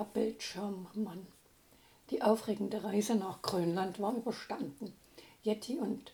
[0.00, 1.26] Der Bildschirmmann.
[2.08, 4.94] Die aufregende Reise nach Grönland war überstanden.
[5.42, 6.10] Jetty und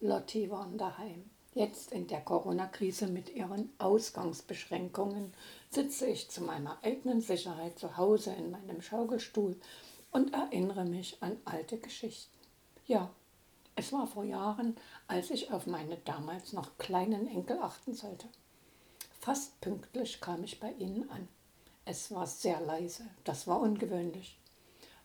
[0.00, 1.30] Lotti waren daheim.
[1.54, 5.32] Jetzt in der Corona-Krise mit ihren Ausgangsbeschränkungen
[5.70, 9.56] sitze ich zu meiner eigenen Sicherheit zu Hause in meinem Schaukelstuhl
[10.10, 12.36] und erinnere mich an alte Geschichten.
[12.86, 13.08] Ja,
[13.74, 14.76] es war vor Jahren,
[15.08, 18.28] als ich auf meine damals noch kleinen Enkel achten sollte.
[19.18, 21.26] Fast pünktlich kam ich bei ihnen an.
[21.88, 24.40] Es war sehr leise, das war ungewöhnlich.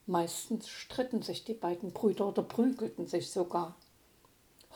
[0.07, 3.75] Meistens stritten sich die beiden Brüder oder prügelten sich sogar.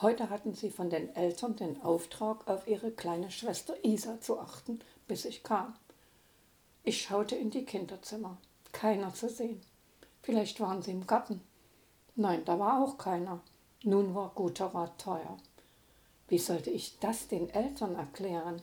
[0.03, 4.81] Heute hatten sie von den Eltern den Auftrag, auf ihre kleine Schwester Isa zu achten,
[5.07, 5.73] bis ich kam.
[6.83, 8.37] Ich schaute in die Kinderzimmer.
[8.71, 9.59] Keiner zu sehen.
[10.21, 11.41] Vielleicht waren sie im Garten.
[12.15, 13.41] Nein, da war auch keiner.
[13.81, 15.37] Nun war guter Rat teuer.
[16.27, 18.61] Wie sollte ich das den Eltern erklären?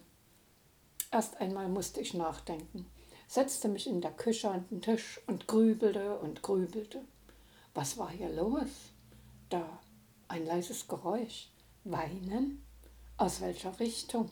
[1.11, 2.87] Erst einmal musste ich nachdenken
[3.33, 7.01] setzte mich in der Küche an den Tisch und grübelte und grübelte.
[7.73, 8.69] Was war hier los?
[9.49, 9.81] Da
[10.29, 11.49] ein leises Geräusch.
[11.85, 12.63] Weinen?
[13.17, 14.29] Aus welcher Richtung?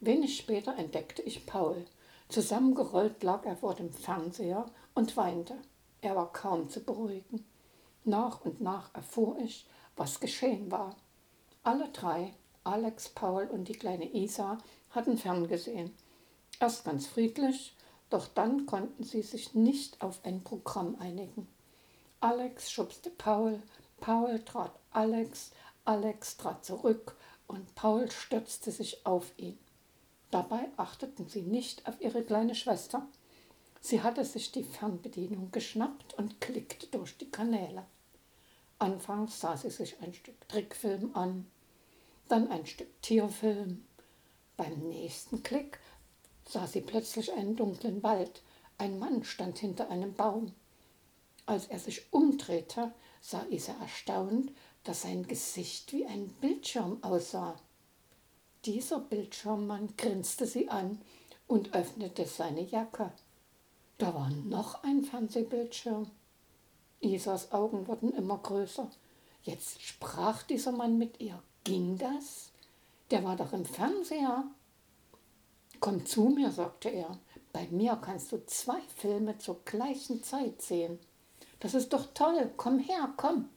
[0.00, 1.86] Wenig später entdeckte ich Paul.
[2.28, 5.56] Zusammengerollt lag er vor dem Fernseher und weinte.
[6.02, 7.46] Er war kaum zu beruhigen.
[8.04, 10.96] Nach und nach erfuhr ich, was geschehen war.
[11.62, 14.58] Alle drei, Alex, Paul und die kleine Isa,
[14.90, 15.94] hatten ferngesehen
[16.60, 17.76] Erst ganz friedlich,
[18.10, 21.46] doch dann konnten sie sich nicht auf ein Programm einigen.
[22.20, 23.62] Alex schubste Paul,
[24.00, 25.52] Paul trat Alex,
[25.84, 29.58] Alex trat zurück und Paul stürzte sich auf ihn.
[30.30, 33.06] Dabei achteten sie nicht auf ihre kleine Schwester.
[33.80, 37.84] Sie hatte sich die Fernbedienung geschnappt und klickte durch die Kanäle.
[38.80, 41.46] Anfangs sah sie sich ein Stück Trickfilm an,
[42.28, 43.84] dann ein Stück Tierfilm.
[44.56, 45.78] Beim nächsten Klick
[46.48, 48.42] sah sie plötzlich einen dunklen Wald.
[48.78, 50.52] Ein Mann stand hinter einem Baum.
[51.46, 54.52] Als er sich umdrehte, sah Isa erstaunt,
[54.84, 57.56] dass sein Gesicht wie ein Bildschirm aussah.
[58.64, 61.00] Dieser Bildschirmmann grinste sie an
[61.46, 63.12] und öffnete seine Jacke.
[63.98, 66.10] Da war noch ein Fernsehbildschirm.
[67.00, 68.90] Isas Augen wurden immer größer.
[69.42, 71.42] Jetzt sprach dieser Mann mit ihr.
[71.64, 72.50] Ging das?
[73.10, 74.44] Der war doch im Fernseher.
[75.80, 77.18] Komm zu mir, sagte er.
[77.52, 80.98] Bei mir kannst du zwei Filme zur gleichen Zeit sehen.
[81.60, 82.50] Das ist doch toll.
[82.56, 83.48] Komm her, komm.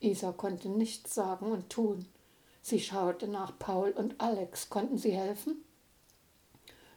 [0.00, 2.06] Isa konnte nichts sagen und tun.
[2.60, 4.68] Sie schaute nach Paul und Alex.
[4.68, 5.64] Konnten sie helfen?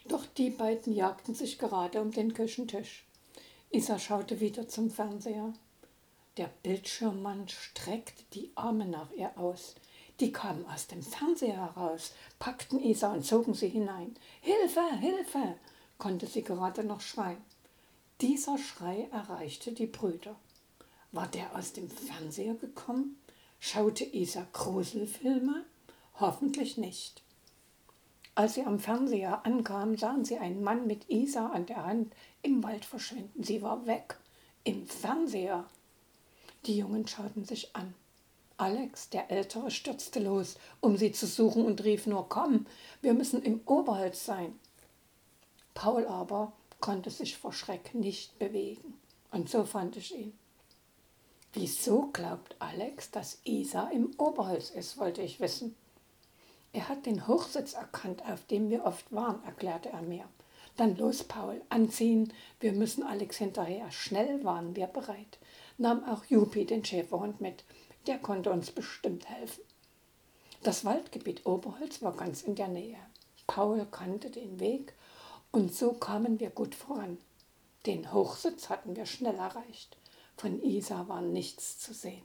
[0.08, 3.06] Doch die beiden jagten sich gerade um den Küchentisch.
[3.72, 5.54] Isa schaute wieder zum Fernseher.
[6.38, 9.76] Der Bildschirmmann streckte die Arme nach ihr aus.
[10.20, 14.16] Die kamen aus dem Fernseher heraus, packten Isa und zogen sie hinein.
[14.42, 15.56] Hilfe, Hilfe,
[15.98, 17.42] konnte sie gerade noch schreien.
[18.22, 20.36] Dieser Schrei erreichte die Brüder.
[21.12, 23.20] War der aus dem Fernseher gekommen?
[23.60, 25.66] Schaute Isa Gruselfilme?
[26.20, 27.22] Hoffentlich nicht.
[28.36, 32.64] Als sie am Fernseher ankam, sahen sie einen Mann mit Isa an der Hand im
[32.64, 33.44] Wald verschwinden.
[33.44, 34.18] Sie war weg.
[34.64, 35.66] Im Fernseher.
[36.66, 37.94] Die Jungen schauten sich an.
[38.58, 42.66] Alex, der Ältere, stürzte los, um sie zu suchen und rief nur, komm,
[43.02, 44.58] wir müssen im Oberholz sein.
[45.74, 48.94] Paul aber konnte sich vor Schreck nicht bewegen.
[49.32, 50.38] Und so fand ich ihn.
[51.52, 55.76] Wieso glaubt Alex, dass Isa im Oberholz ist, wollte ich wissen.
[56.72, 60.26] Er hat den Hochsitz erkannt, auf dem wir oft waren, erklärte er mir.
[60.78, 63.90] Dann los, Paul, anziehen, wir müssen Alex hinterher.
[63.92, 65.40] Schnell waren wir bereit.
[65.78, 67.64] Nahm auch Jupi den Schäferhund mit
[68.08, 69.64] der konnte uns bestimmt helfen.
[70.64, 72.98] Das Waldgebiet Oberholz war ganz in der Nähe.
[73.48, 74.94] Paul kannte den Weg
[75.52, 77.18] und so kamen wir gut voran.
[77.86, 79.98] Den Hochsitz hatten wir schnell erreicht.
[80.38, 82.24] Von Isa war nichts zu sehen.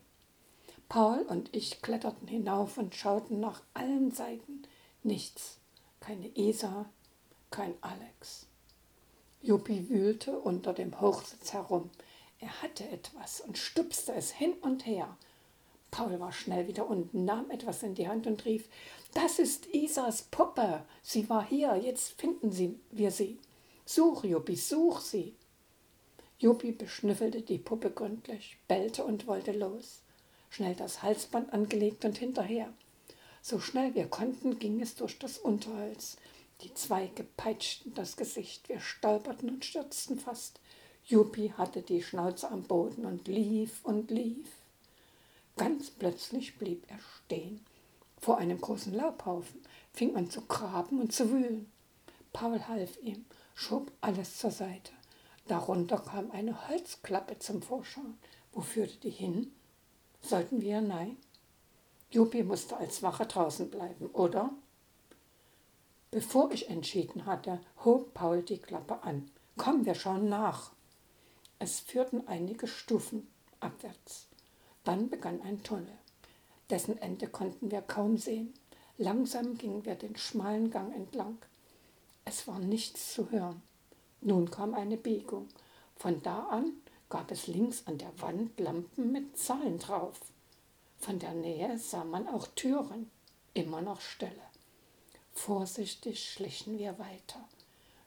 [0.89, 4.63] Paul und ich kletterten hinauf und schauten nach allen Seiten.
[5.03, 5.59] Nichts.
[6.01, 6.87] Keine Isa,
[7.51, 8.47] kein Alex.
[9.43, 11.91] Juppie wühlte unter dem Hochsitz herum.
[12.39, 15.17] Er hatte etwas und stupste es hin und her.
[15.91, 18.69] Paul war schnell wieder unten, nahm etwas in die Hand und rief,
[19.15, 20.85] das ist Isas Puppe.
[21.03, 23.39] Sie war hier, jetzt finden sie, wir sie.
[23.85, 25.35] Such, Juppie, such sie.
[26.39, 30.03] Juppie beschnüffelte die Puppe gründlich, bellte und wollte los.
[30.49, 32.73] Schnell das Halsband angelegt und hinterher.
[33.43, 36.17] So schnell wir konnten, ging es durch das Unterholz.
[36.63, 40.61] Die Zweige peitschten das Gesicht, wir stolperten und stürzten fast.
[41.05, 44.47] Juppie hatte die Schnauze am Boden und lief und lief.
[45.57, 47.65] Ganz plötzlich blieb er stehen.
[48.19, 49.61] Vor einem großen Laubhaufen
[49.93, 51.71] fing man zu graben und zu wühlen.
[52.33, 53.25] Paul half ihm,
[53.55, 54.93] schob alles zur Seite.
[55.49, 58.19] Darunter kam eine Holzklappe zum Vorschein.
[58.53, 59.53] Wo führte die hin?
[60.23, 60.81] Sollten wir?
[60.81, 61.17] Nein.
[62.11, 64.51] Juppie musste als Wache draußen bleiben, oder?
[66.11, 69.31] Bevor ich entschieden hatte, hob Paul die Klappe an.
[69.57, 70.73] Komm, wir schauen nach.
[71.59, 73.29] Es führten einige Stufen
[73.61, 74.27] abwärts.
[74.91, 75.97] Dann begann ein Tunnel.
[76.69, 78.53] Dessen Ende konnten wir kaum sehen.
[78.99, 81.39] Langsam gingen wir den schmalen Gang entlang.
[82.25, 83.63] Es war nichts zu hören.
[84.21, 85.47] Nun kam eine Biegung.
[85.95, 86.73] Von da an
[87.09, 90.19] gab es links an der Wand Lampen mit Zahlen drauf.
[90.99, 93.13] Von der Nähe sah man auch Türen,
[93.55, 94.43] immer noch Stille.
[95.33, 97.49] Vorsichtig schlichen wir weiter.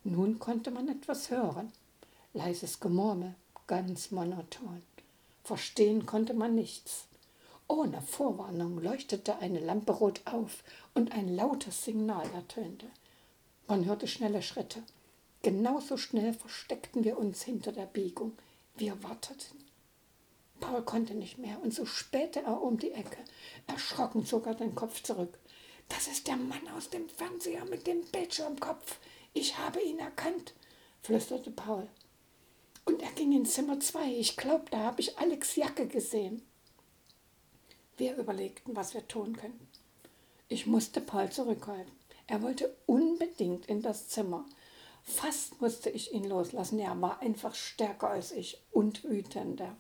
[0.04, 1.72] Nun konnte man etwas hören.
[2.34, 3.36] Leises Gemurmel,
[3.68, 4.84] ganz monoton.
[5.44, 7.08] Verstehen konnte man nichts.
[7.68, 10.64] Ohne Vorwarnung leuchtete eine Lampe rot auf
[10.94, 12.88] und ein lautes Signal ertönte.
[13.68, 14.84] Man hörte schnelle Schritte.
[15.42, 18.38] Genauso schnell versteckten wir uns hinter der Biegung.
[18.76, 19.64] Wir warteten.
[20.60, 23.18] Paul konnte nicht mehr und so spähte er um die Ecke.
[23.68, 25.38] Erschrocken zog er den Kopf zurück.
[25.90, 28.98] Das ist der Mann aus dem Fernseher mit dem Bildschirmkopf.
[29.34, 30.54] Ich habe ihn erkannt,
[31.02, 31.90] flüsterte Paul.
[32.86, 34.12] Und er ging in Zimmer zwei.
[34.12, 36.42] Ich glaube, da habe ich Alex Jacke gesehen.
[37.98, 39.68] Wir überlegten, was wir tun könnten.
[40.50, 41.94] Ich musste Paul zurückhalten.
[42.28, 44.46] Er wollte unbedingt in das Zimmer.
[45.04, 46.80] Fast musste ich ihn loslassen.
[46.80, 49.76] Er war einfach stärker als ich und wütender.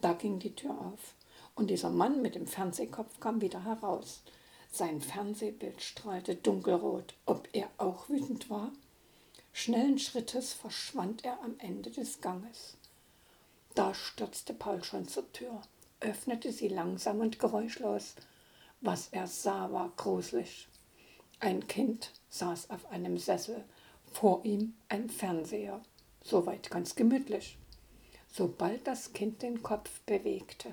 [0.00, 1.14] Da ging die Tür auf
[1.54, 4.22] und dieser Mann mit dem Fernsehkopf kam wieder heraus.
[4.72, 7.14] Sein Fernsehbild strahlte dunkelrot.
[7.26, 8.72] Ob er auch wütend war?
[9.52, 12.76] Schnellen Schrittes verschwand er am Ende des Ganges.
[13.74, 15.60] Da stürzte Paul schon zur Tür,
[16.00, 18.14] öffnete sie langsam und geräuschlos.
[18.80, 20.68] Was er sah, war gruselig.
[21.40, 23.64] Ein Kind saß auf einem Sessel,
[24.12, 25.80] vor ihm ein Fernseher,
[26.22, 27.58] soweit ganz gemütlich.
[28.32, 30.72] Sobald das Kind den Kopf bewegte,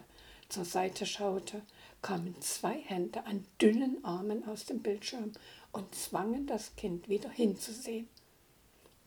[0.50, 1.62] zur Seite schaute,
[2.01, 5.33] kamen zwei Hände an dünnen Armen aus dem Bildschirm
[5.71, 8.07] und zwangen das Kind wieder hinzusehen.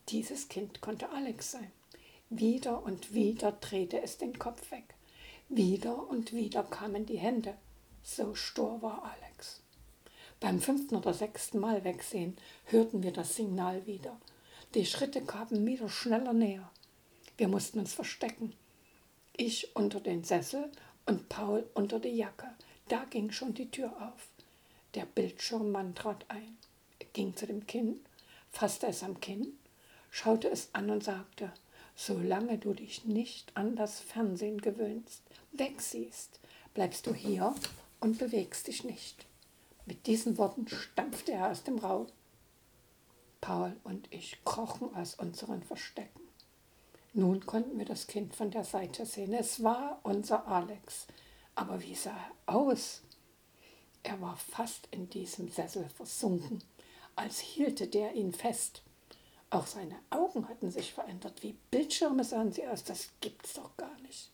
[0.08, 1.70] Dieses Kind konnte Alex sein.
[2.30, 4.94] Wieder und wieder drehte es den Kopf weg.
[5.48, 7.56] Wieder und wieder kamen die Hände.
[8.02, 9.62] So stur war Alex.
[10.40, 14.18] Beim fünften oder sechsten Mal wegsehen hörten wir das Signal wieder.
[14.74, 16.70] Die Schritte kamen wieder schneller näher.
[17.36, 18.54] Wir mussten uns verstecken.
[19.36, 20.70] Ich unter den Sessel
[21.06, 22.46] und Paul unter die Jacke.
[22.88, 24.28] Da ging schon die Tür auf.
[24.94, 26.56] Der Bildschirmmann trat ein.
[27.12, 28.00] Ging zu dem Kind,
[28.50, 29.58] fasste es am Kinn,
[30.10, 31.52] schaute es an und sagte,
[31.94, 35.22] solange du dich nicht an das Fernsehen gewöhnst,
[35.52, 36.40] wegsiehst,
[36.74, 37.54] bleibst du hier
[38.00, 39.26] und bewegst dich nicht.
[39.86, 42.06] Mit diesen Worten stampfte er aus dem Raum.
[43.40, 46.20] Paul und ich krochen aus unseren Verstecken.
[47.12, 49.32] Nun konnten wir das Kind von der Seite sehen.
[49.32, 51.06] Es war unser Alex.
[51.54, 52.16] Aber wie sah
[52.46, 53.02] er aus?
[54.02, 56.62] Er war fast in diesem Sessel versunken,
[57.16, 58.82] als hielte der ihn fest.
[59.50, 61.42] Auch seine Augen hatten sich verändert.
[61.42, 62.84] Wie Bildschirme sahen sie aus.
[62.84, 64.30] Das gibt's doch gar nicht.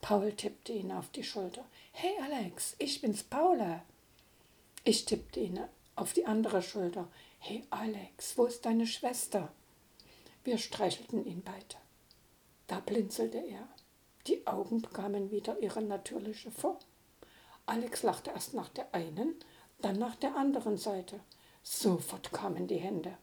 [0.00, 1.64] Paul tippte ihn auf die Schulter.
[1.92, 3.84] Hey Alex, ich bin's Paula.
[4.82, 5.60] Ich tippte ihn
[5.94, 7.06] auf die andere Schulter.
[7.38, 9.52] Hey Alex, wo ist deine Schwester?
[10.42, 11.76] Wir streichelten ihn beide.
[12.66, 13.68] Da blinzelte er.
[14.26, 16.78] Die Augen bekamen wieder ihre natürliche Form.
[17.66, 19.36] Alex lachte erst nach der einen,
[19.80, 21.20] dann nach der anderen Seite.
[21.62, 23.16] Sofort kamen die Hände.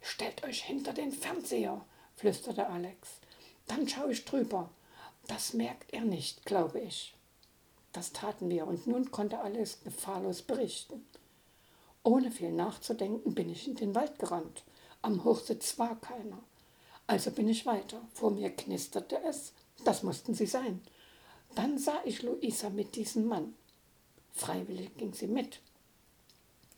[0.00, 1.84] Stellt euch hinter den Fernseher,
[2.16, 3.20] flüsterte Alex.
[3.66, 4.70] Dann schaue ich drüber.
[5.26, 7.14] Das merkt er nicht, glaube ich.
[7.92, 11.04] Das taten wir und nun konnte Alex gefahrlos berichten.
[12.02, 14.64] Ohne viel nachzudenken bin ich in den Wald gerannt.
[15.02, 16.38] Am Hochsitz war keiner.
[17.06, 18.00] Also bin ich weiter.
[18.14, 19.52] Vor mir knisterte es.
[19.84, 20.80] Das mussten sie sein.
[21.54, 23.54] Dann sah ich Luisa mit diesem Mann.
[24.32, 25.60] Freiwillig ging sie mit.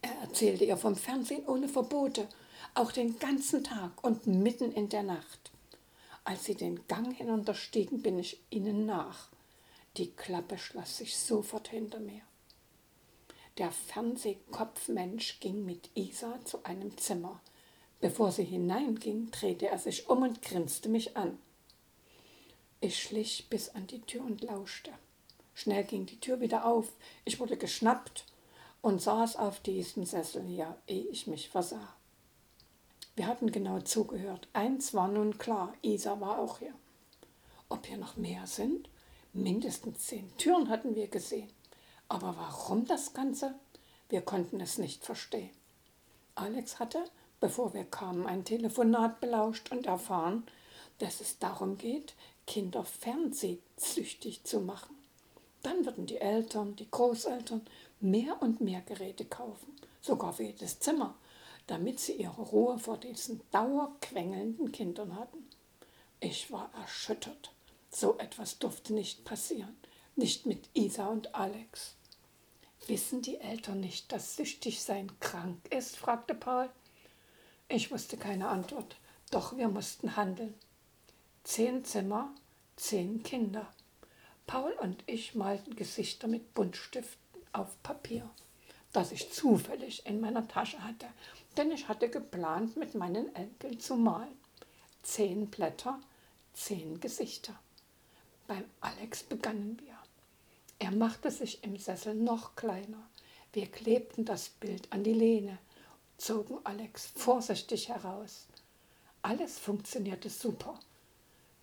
[0.00, 2.28] Er erzählte ihr vom Fernsehen ohne Verbote,
[2.74, 5.50] auch den ganzen Tag und mitten in der Nacht.
[6.24, 9.28] Als sie den Gang hinunterstiegen, bin ich ihnen nach.
[9.96, 12.22] Die Klappe schloss sich sofort hinter mir.
[13.58, 17.40] Der Fernsehkopfmensch ging mit Isa zu einem Zimmer.
[18.00, 21.38] Bevor sie hineinging, drehte er sich um und grinste mich an.
[22.80, 24.90] Ich schlich bis an die Tür und lauschte.
[25.54, 26.92] Schnell ging die Tür wieder auf.
[27.24, 28.24] Ich wurde geschnappt
[28.80, 31.94] und saß auf diesem Sessel hier, ehe ich mich versah.
[33.14, 34.48] Wir hatten genau zugehört.
[34.54, 36.74] Eins war nun klar, Isa war auch hier.
[37.68, 38.88] Ob hier noch mehr sind?
[39.34, 41.50] Mindestens zehn Türen hatten wir gesehen.
[42.08, 43.54] Aber warum das Ganze?
[44.08, 45.50] Wir konnten es nicht verstehen.
[46.34, 47.04] Alex hatte,
[47.40, 50.44] bevor wir kamen, ein Telefonat belauscht und erfahren,
[50.98, 52.14] dass es darum geht,
[52.46, 54.96] Kinder fernsehsüchtig zu machen.
[55.62, 57.62] Dann würden die Eltern, die Großeltern
[58.00, 61.14] mehr und mehr Geräte kaufen, sogar für jedes Zimmer,
[61.66, 65.46] damit sie ihre Ruhe vor diesen dauerquengelnden Kindern hatten.
[66.20, 67.52] Ich war erschüttert.
[67.90, 69.76] So etwas durfte nicht passieren,
[70.16, 71.96] nicht mit Isa und Alex.
[72.86, 75.96] Wissen die Eltern nicht, dass Süchtigsein krank ist?
[75.96, 76.70] fragte Paul.
[77.68, 78.96] Ich wusste keine Antwort,
[79.30, 80.54] doch wir mussten handeln.
[81.44, 82.34] Zehn Zimmer,
[82.76, 83.72] zehn Kinder.
[84.46, 88.28] Paul und ich malten Gesichter mit Buntstiften auf Papier,
[88.92, 91.06] das ich zufällig in meiner Tasche hatte,
[91.56, 94.36] denn ich hatte geplant, mit meinen Enkeln zu malen.
[95.02, 96.00] Zehn Blätter,
[96.52, 97.58] zehn Gesichter.
[98.46, 99.96] Beim Alex begannen wir.
[100.78, 103.08] Er machte sich im Sessel noch kleiner.
[103.52, 105.58] Wir klebten das Bild an die Lehne,
[106.16, 108.46] zogen Alex vorsichtig heraus.
[109.22, 110.78] Alles funktionierte super.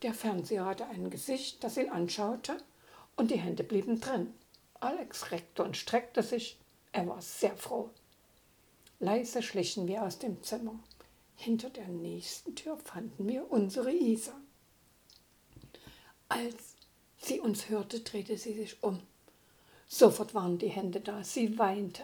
[0.02, 2.58] Der Fernseher hatte ein Gesicht, das ihn anschaute,
[3.18, 4.34] und die Hände blieben drin.
[4.80, 6.58] Alex reckte und streckte sich.
[6.94, 7.90] Er war sehr froh.
[9.00, 10.78] Leise schlichen wir aus dem Zimmer.
[11.36, 14.34] Hinter der nächsten Tür fanden wir unsere Isa.
[16.28, 16.76] Als
[17.18, 19.02] sie uns hörte, drehte sie sich um.
[19.88, 21.24] Sofort waren die Hände da.
[21.24, 22.04] Sie weinte.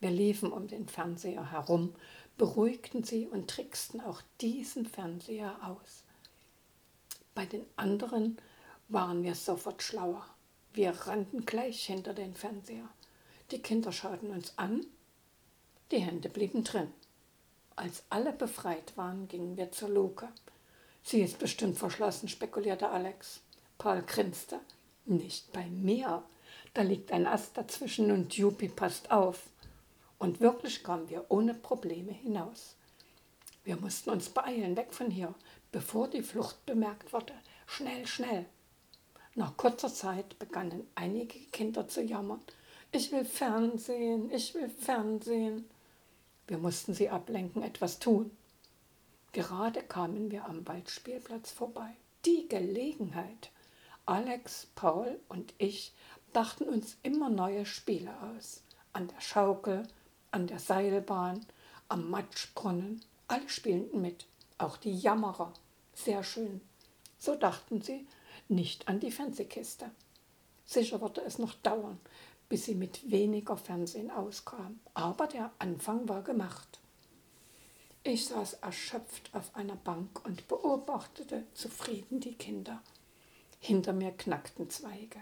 [0.00, 1.94] Wir liefen um den Fernseher herum,
[2.38, 6.04] beruhigten sie und tricksten auch diesen Fernseher aus.
[7.34, 8.38] Bei den anderen
[8.88, 10.26] waren wir sofort schlauer.
[10.72, 12.88] Wir rannten gleich hinter den Fernseher.
[13.50, 14.86] Die Kinder schauten uns an,
[15.90, 16.92] die Hände blieben drin.
[17.76, 20.28] Als alle befreit waren, gingen wir zur Luke.
[21.02, 23.40] Sie ist bestimmt verschlossen, spekulierte Alex.
[23.78, 24.60] Paul grinste.
[25.04, 26.22] Nicht bei mir.
[26.72, 29.42] Da liegt ein Ast dazwischen und Juppie passt auf.
[30.18, 32.76] Und wirklich kamen wir ohne Probleme hinaus.
[33.64, 35.34] Wir mussten uns beeilen, weg von hier,
[35.72, 37.34] bevor die Flucht bemerkt wurde.
[37.66, 38.46] Schnell, schnell.
[39.34, 42.40] Nach kurzer Zeit begannen einige Kinder zu jammern.
[42.92, 45.68] Ich will Fernsehen, ich will Fernsehen.
[46.46, 48.30] Wir mussten sie ablenken, etwas tun.
[49.32, 51.96] Gerade kamen wir am Waldspielplatz vorbei.
[52.24, 53.50] Die Gelegenheit.
[54.06, 55.92] Alex, Paul und ich
[56.32, 58.62] dachten uns immer neue Spiele aus.
[58.92, 59.88] An der Schaukel,
[60.30, 61.44] an der Seilbahn,
[61.88, 63.02] am Matschbrunnen.
[63.28, 64.26] Alle spielten mit,
[64.58, 65.52] auch die Jammerer.
[65.94, 66.60] Sehr schön.
[67.18, 68.06] So dachten sie,
[68.48, 69.90] nicht an die Fernsehkiste.
[70.66, 71.98] Sicher würde es noch dauern,
[72.48, 76.80] bis sie mit weniger Fernsehen auskam, aber der Anfang war gemacht.
[78.02, 82.82] Ich saß erschöpft auf einer Bank und beobachtete zufrieden die Kinder.
[83.60, 85.20] Hinter mir knackten Zweige.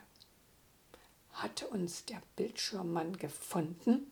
[1.32, 4.10] Hatte uns der Bildschirmmann gefunden?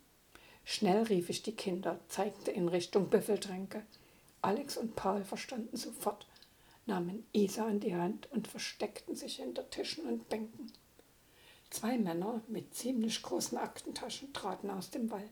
[0.64, 3.83] Schnell rief ich die Kinder, zeigte in Richtung Büffeltränke.
[4.40, 6.26] Alex und Paul verstanden sofort
[6.87, 10.73] nahmen Isa an die Hand und versteckten sich hinter Tischen und Bänken.
[11.71, 15.31] Zwei Männer mit ziemlich großen Aktentaschen traten aus dem Wald.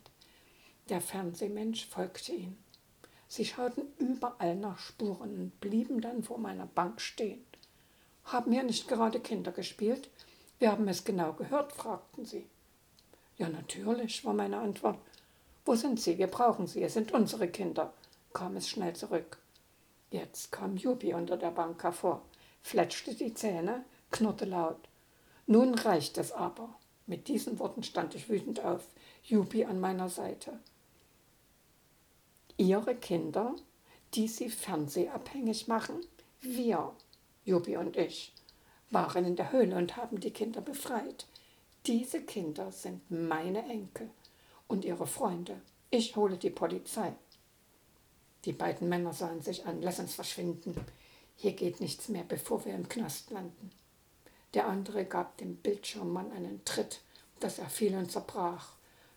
[0.89, 2.57] Der Fernsehmensch folgte ihnen.
[3.27, 7.45] Sie schauten überall nach Spuren und blieben dann vor meiner Bank stehen.
[8.25, 10.09] Haben hier nicht gerade Kinder gespielt?
[10.59, 12.47] Wir haben es genau gehört, fragten sie.
[13.37, 14.99] Ja, natürlich, war meine Antwort.
[15.65, 16.19] Wo sind sie?
[16.19, 16.83] Wir brauchen sie.
[16.83, 17.93] Es sind unsere Kinder,
[18.33, 19.39] kam es schnell zurück.
[20.11, 22.23] Jetzt kam Juppie unter der Bank hervor,
[22.63, 24.89] fletschte die Zähne, knurrte laut.
[25.51, 26.69] Nun reicht es aber.
[27.07, 28.87] Mit diesen Worten stand ich wütend auf,
[29.25, 30.61] Juppie an meiner Seite.
[32.59, 33.57] Ihre Kinder,
[34.13, 36.05] die sie fernsehabhängig machen?
[36.43, 36.93] Wir,
[37.47, 38.35] Juppie und ich,
[38.91, 41.25] waren in der Höhle und haben die Kinder befreit.
[41.87, 44.11] Diese Kinder sind meine Enkel
[44.67, 45.63] und ihre Freunde.
[45.89, 47.15] Ich hole die Polizei.
[48.45, 49.81] Die beiden Männer sahen sich an.
[49.81, 50.75] Lass uns verschwinden.
[51.37, 53.71] Hier geht nichts mehr, bevor wir im Knast landen.
[54.55, 57.01] Der andere gab dem Bildschirmmann einen Tritt,
[57.41, 58.75] dass er fiel und zerbrach.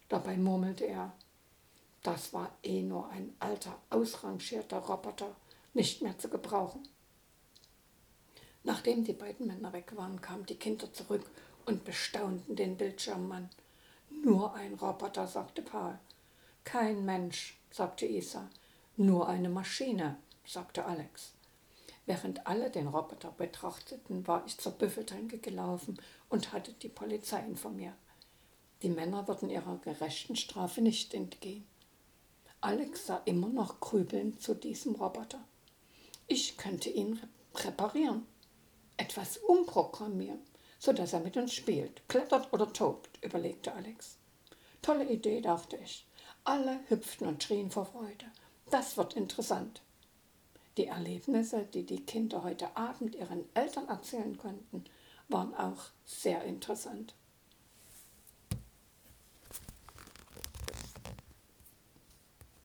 [0.09, 1.13] Dabei murmelte er,
[2.03, 5.35] das war eh nur ein alter, ausrangierter Roboter,
[5.73, 6.87] nicht mehr zu gebrauchen.
[8.63, 11.25] Nachdem die beiden Männer weg waren, kamen die Kinder zurück
[11.65, 13.49] und bestaunten den Bildschirmmann.
[14.09, 15.97] Nur ein Roboter, sagte Paul.
[16.63, 18.49] Kein Mensch, sagte Isa.
[18.97, 21.33] Nur eine Maschine, sagte Alex.
[22.11, 27.95] Während alle den Roboter betrachteten, war ich zur Büffeltränke gelaufen und hatte die Polizei informiert.
[28.81, 31.65] Die Männer würden ihrer gerechten Strafe nicht entgehen.
[32.59, 35.41] Alex sah immer noch grübelnd zu diesem Roboter.
[36.27, 37.17] Ich könnte ihn
[37.55, 38.27] reparieren,
[38.97, 40.41] etwas umprogrammieren,
[40.79, 44.17] sodass er mit uns spielt, klettert oder tobt, überlegte Alex.
[44.81, 46.05] Tolle Idee, dachte ich.
[46.43, 48.25] Alle hüpften und schrien vor Freude.
[48.69, 49.81] Das wird interessant.
[50.81, 54.83] Die Erlebnisse, die die Kinder heute Abend ihren Eltern erzählen konnten,
[55.27, 57.13] waren auch sehr interessant.